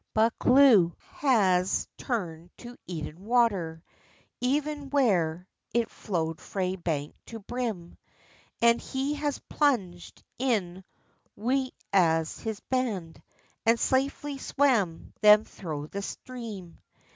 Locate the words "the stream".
15.85-16.79